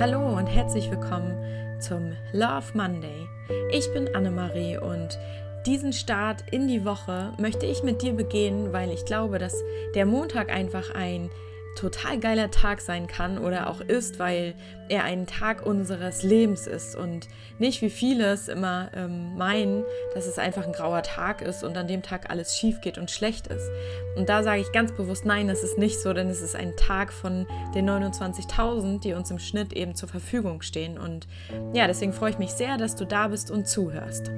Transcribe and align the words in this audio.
Hallo 0.00 0.36
und 0.36 0.46
herzlich 0.46 0.92
willkommen 0.92 1.36
zum 1.80 2.12
Love 2.32 2.66
Monday. 2.74 3.26
Ich 3.72 3.92
bin 3.92 4.14
Annemarie 4.14 4.78
und 4.78 5.18
diesen 5.66 5.92
Start 5.92 6.44
in 6.52 6.68
die 6.68 6.84
Woche 6.84 7.32
möchte 7.36 7.66
ich 7.66 7.82
mit 7.82 8.00
dir 8.00 8.12
begehen, 8.12 8.72
weil 8.72 8.92
ich 8.92 9.04
glaube, 9.06 9.40
dass 9.40 9.60
der 9.96 10.06
Montag 10.06 10.50
einfach 10.50 10.94
ein 10.94 11.30
total 11.76 12.18
geiler 12.18 12.50
Tag 12.50 12.80
sein 12.80 13.06
kann 13.06 13.38
oder 13.38 13.68
auch 13.68 13.80
ist, 13.80 14.18
weil 14.18 14.54
er 14.88 15.04
ein 15.04 15.26
Tag 15.26 15.64
unseres 15.64 16.22
Lebens 16.22 16.66
ist 16.66 16.96
und 16.96 17.28
nicht 17.58 17.82
wie 17.82 17.90
viele 17.90 18.32
es 18.32 18.48
immer 18.48 18.90
ähm, 18.94 19.36
meinen, 19.36 19.84
dass 20.14 20.26
es 20.26 20.38
einfach 20.38 20.66
ein 20.66 20.72
grauer 20.72 21.02
Tag 21.02 21.42
ist 21.42 21.62
und 21.62 21.76
an 21.76 21.86
dem 21.86 22.02
Tag 22.02 22.30
alles 22.30 22.56
schief 22.56 22.80
geht 22.80 22.98
und 22.98 23.10
schlecht 23.10 23.46
ist. 23.48 23.70
Und 24.16 24.28
da 24.28 24.42
sage 24.42 24.60
ich 24.60 24.72
ganz 24.72 24.92
bewusst, 24.92 25.24
nein, 25.24 25.48
das 25.48 25.62
ist 25.62 25.78
nicht 25.78 26.00
so, 26.00 26.12
denn 26.12 26.28
es 26.28 26.40
ist 26.40 26.56
ein 26.56 26.76
Tag 26.76 27.12
von 27.12 27.46
den 27.74 27.88
29.000, 27.88 29.00
die 29.00 29.12
uns 29.12 29.30
im 29.30 29.38
Schnitt 29.38 29.72
eben 29.72 29.94
zur 29.94 30.08
Verfügung 30.08 30.62
stehen. 30.62 30.98
Und 30.98 31.28
ja, 31.74 31.86
deswegen 31.86 32.12
freue 32.12 32.30
ich 32.30 32.38
mich 32.38 32.50
sehr, 32.50 32.76
dass 32.76 32.96
du 32.96 33.04
da 33.04 33.28
bist 33.28 33.50
und 33.50 33.68
zuhörst. 33.68 34.30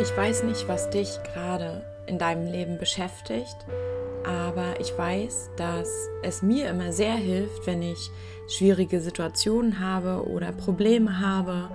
Ich 0.00 0.16
weiß 0.16 0.44
nicht, 0.44 0.68
was 0.68 0.90
dich 0.90 1.08
gerade 1.32 1.84
in 2.06 2.18
deinem 2.18 2.46
Leben 2.46 2.78
beschäftigt 2.78 3.56
aber 4.28 4.78
ich 4.78 4.96
weiß, 4.96 5.50
dass 5.56 5.88
es 6.22 6.42
mir 6.42 6.68
immer 6.68 6.92
sehr 6.92 7.14
hilft, 7.14 7.66
wenn 7.66 7.80
ich 7.80 8.10
schwierige 8.46 9.00
Situationen 9.00 9.80
habe 9.80 10.28
oder 10.28 10.52
Probleme 10.52 11.20
habe, 11.20 11.70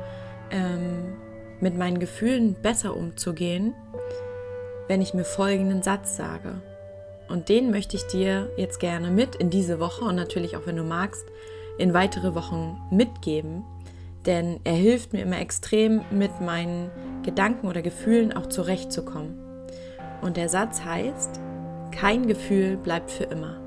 ähm, 0.51 1.13
mit 1.59 1.75
meinen 1.75 1.99
Gefühlen 1.99 2.53
besser 2.53 2.95
umzugehen, 2.95 3.73
wenn 4.87 5.01
ich 5.01 5.15
mir 5.15 5.23
folgenden 5.23 5.81
Satz 5.81 6.15
sage. 6.15 6.61
Und 7.27 7.49
den 7.49 7.71
möchte 7.71 7.95
ich 7.95 8.03
dir 8.03 8.51
jetzt 8.57 8.79
gerne 8.79 9.09
mit 9.09 9.35
in 9.35 9.49
diese 9.49 9.79
Woche 9.79 10.05
und 10.05 10.15
natürlich 10.15 10.55
auch, 10.55 10.67
wenn 10.67 10.77
du 10.77 10.83
magst, 10.83 11.25
in 11.79 11.93
weitere 11.93 12.35
Wochen 12.35 12.79
mitgeben. 12.91 13.63
Denn 14.25 14.59
er 14.63 14.73
hilft 14.73 15.13
mir 15.13 15.21
immer 15.21 15.39
extrem, 15.39 16.01
mit 16.11 16.41
meinen 16.41 16.89
Gedanken 17.23 17.67
oder 17.67 17.81
Gefühlen 17.81 18.33
auch 18.33 18.47
zurechtzukommen. 18.47 19.37
Und 20.21 20.37
der 20.37 20.49
Satz 20.49 20.83
heißt, 20.83 21.39
kein 21.91 22.27
Gefühl 22.27 22.77
bleibt 22.77 23.11
für 23.11 23.25
immer. 23.25 23.59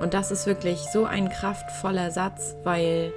Und 0.00 0.14
das 0.14 0.30
ist 0.30 0.46
wirklich 0.46 0.78
so 0.92 1.04
ein 1.04 1.28
kraftvoller 1.28 2.10
Satz, 2.10 2.56
weil 2.64 3.12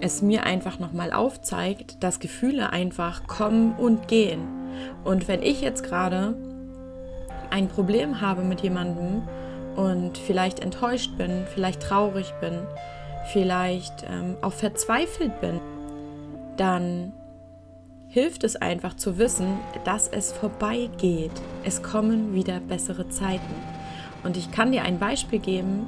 es 0.00 0.22
mir 0.22 0.44
einfach 0.44 0.78
nochmal 0.78 1.12
aufzeigt, 1.12 2.02
dass 2.02 2.18
Gefühle 2.18 2.70
einfach 2.72 3.26
kommen 3.26 3.74
und 3.76 4.08
gehen. 4.08 4.40
Und 5.04 5.28
wenn 5.28 5.42
ich 5.42 5.60
jetzt 5.60 5.84
gerade 5.84 6.36
ein 7.50 7.68
Problem 7.68 8.20
habe 8.20 8.42
mit 8.42 8.60
jemandem 8.60 9.22
und 9.76 10.18
vielleicht 10.18 10.60
enttäuscht 10.60 11.16
bin, 11.16 11.44
vielleicht 11.54 11.82
traurig 11.82 12.32
bin, 12.40 12.66
vielleicht 13.32 14.04
ähm, 14.08 14.36
auch 14.42 14.52
verzweifelt 14.52 15.40
bin, 15.40 15.60
dann 16.56 17.12
hilft 18.08 18.44
es 18.44 18.54
einfach 18.54 18.94
zu 18.94 19.18
wissen, 19.18 19.58
dass 19.84 20.06
es 20.08 20.32
vorbeigeht. 20.32 21.32
Es 21.64 21.82
kommen 21.82 22.32
wieder 22.32 22.60
bessere 22.60 23.08
Zeiten. 23.08 23.54
Und 24.22 24.36
ich 24.36 24.52
kann 24.52 24.70
dir 24.70 24.84
ein 24.84 24.98
Beispiel 24.98 25.40
geben. 25.40 25.86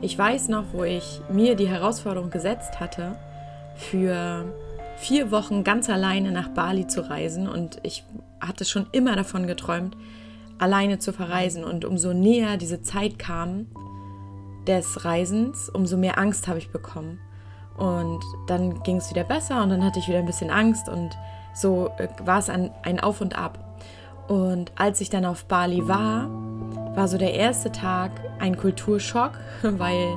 Ich 0.00 0.16
weiß 0.16 0.48
noch, 0.48 0.64
wo 0.72 0.84
ich 0.84 1.20
mir 1.28 1.56
die 1.56 1.68
Herausforderung 1.68 2.30
gesetzt 2.30 2.78
hatte, 2.78 3.16
für 3.74 4.44
vier 4.96 5.30
Wochen 5.30 5.64
ganz 5.64 5.90
alleine 5.90 6.30
nach 6.30 6.48
Bali 6.48 6.86
zu 6.86 7.08
reisen. 7.08 7.48
Und 7.48 7.78
ich 7.82 8.04
hatte 8.40 8.64
schon 8.64 8.86
immer 8.92 9.16
davon 9.16 9.46
geträumt, 9.46 9.96
alleine 10.58 10.98
zu 11.00 11.12
verreisen. 11.12 11.64
Und 11.64 11.84
umso 11.84 12.12
näher 12.12 12.56
diese 12.56 12.82
Zeit 12.82 13.18
kam 13.18 13.66
des 14.66 15.04
Reisens, 15.04 15.68
umso 15.68 15.96
mehr 15.96 16.18
Angst 16.18 16.48
habe 16.48 16.58
ich 16.58 16.70
bekommen. 16.70 17.20
Und 17.76 18.22
dann 18.46 18.82
ging 18.82 18.96
es 18.96 19.10
wieder 19.10 19.24
besser 19.24 19.62
und 19.62 19.70
dann 19.70 19.84
hatte 19.84 19.98
ich 19.98 20.08
wieder 20.08 20.18
ein 20.18 20.26
bisschen 20.26 20.50
Angst 20.50 20.88
und 20.88 21.16
so 21.54 21.90
äh, 21.98 22.08
war 22.24 22.38
es 22.38 22.48
ein, 22.48 22.70
ein 22.82 23.00
Auf 23.00 23.20
und 23.20 23.36
Ab. 23.36 23.58
Und 24.28 24.72
als 24.76 25.00
ich 25.00 25.10
dann 25.10 25.24
auf 25.24 25.44
Bali 25.44 25.86
war, 25.86 26.28
war 26.94 27.06
so 27.06 27.18
der 27.18 27.34
erste 27.34 27.70
Tag 27.70 28.10
ein 28.38 28.56
Kulturschock, 28.56 29.32
weil 29.62 30.16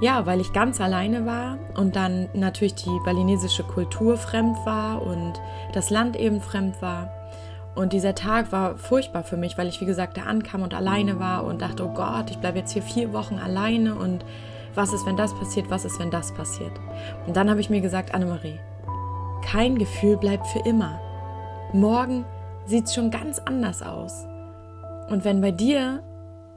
ja, 0.00 0.26
weil 0.26 0.40
ich 0.40 0.52
ganz 0.52 0.80
alleine 0.80 1.24
war 1.24 1.56
und 1.76 1.96
dann 1.96 2.28
natürlich 2.34 2.74
die 2.74 2.98
balinesische 3.04 3.62
Kultur 3.62 4.16
fremd 4.16 4.56
war 4.66 5.00
und 5.00 5.40
das 5.72 5.88
Land 5.88 6.16
eben 6.16 6.40
fremd 6.40 6.82
war. 6.82 7.08
Und 7.74 7.92
dieser 7.92 8.14
Tag 8.14 8.52
war 8.52 8.76
furchtbar 8.76 9.24
für 9.24 9.36
mich, 9.36 9.58
weil 9.58 9.66
ich, 9.66 9.80
wie 9.80 9.86
gesagt, 9.86 10.16
da 10.16 10.22
ankam 10.22 10.62
und 10.62 10.74
alleine 10.74 11.18
war 11.18 11.44
und 11.44 11.60
dachte, 11.60 11.84
oh 11.84 11.92
Gott, 11.92 12.30
ich 12.30 12.38
bleibe 12.38 12.58
jetzt 12.58 12.72
hier 12.72 12.82
vier 12.82 13.12
Wochen 13.12 13.36
alleine 13.36 13.96
und 13.96 14.24
was 14.74 14.92
ist, 14.92 15.06
wenn 15.06 15.16
das 15.16 15.34
passiert, 15.34 15.70
was 15.70 15.84
ist, 15.84 15.98
wenn 15.98 16.10
das 16.10 16.32
passiert. 16.32 16.72
Und 17.26 17.36
dann 17.36 17.50
habe 17.50 17.60
ich 17.60 17.70
mir 17.70 17.80
gesagt, 17.80 18.14
Annemarie, 18.14 18.58
kein 19.44 19.76
Gefühl 19.76 20.16
bleibt 20.16 20.46
für 20.46 20.60
immer. 20.60 21.00
Morgen 21.72 22.24
sieht 22.66 22.86
es 22.86 22.94
schon 22.94 23.10
ganz 23.10 23.38
anders 23.40 23.82
aus. 23.82 24.26
Und 25.08 25.24
wenn 25.24 25.40
bei 25.40 25.50
dir 25.50 26.02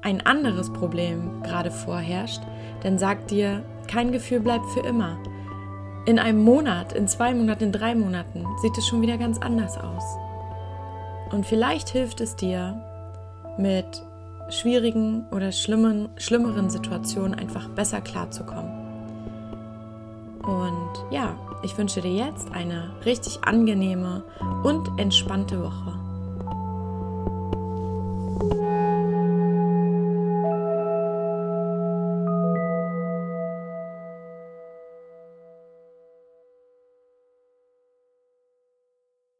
ein 0.01 0.25
anderes 0.25 0.71
Problem 0.71 1.41
gerade 1.43 1.71
vorherrscht, 1.71 2.41
dann 2.83 2.97
sag 2.97 3.27
dir, 3.27 3.63
kein 3.87 4.11
Gefühl 4.11 4.39
bleibt 4.39 4.65
für 4.67 4.81
immer. 4.81 5.17
In 6.05 6.19
einem 6.19 6.43
Monat, 6.43 6.93
in 6.93 7.07
zwei 7.07 7.33
Monaten, 7.33 7.65
in 7.65 7.71
drei 7.71 7.95
Monaten 7.95 8.45
sieht 8.61 8.77
es 8.77 8.87
schon 8.87 9.01
wieder 9.01 9.17
ganz 9.17 9.39
anders 9.39 9.77
aus. 9.77 10.03
Und 11.31 11.45
vielleicht 11.45 11.89
hilft 11.89 12.21
es 12.21 12.35
dir, 12.35 12.81
mit 13.57 14.03
schwierigen 14.49 15.25
oder 15.31 15.51
schlimmen, 15.51 16.09
schlimmeren 16.17 16.69
Situationen 16.69 17.37
einfach 17.37 17.67
besser 17.69 18.01
klarzukommen. 18.01 18.71
Und 20.41 21.11
ja, 21.11 21.35
ich 21.63 21.77
wünsche 21.77 22.01
dir 22.01 22.13
jetzt 22.13 22.51
eine 22.53 22.91
richtig 23.05 23.43
angenehme 23.43 24.23
und 24.63 24.87
entspannte 24.97 25.61
Woche. 25.61 26.06